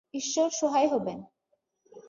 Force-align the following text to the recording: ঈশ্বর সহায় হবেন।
ঈশ্বর 0.13 0.49
সহায় 0.49 0.87
হবেন। 0.87 1.19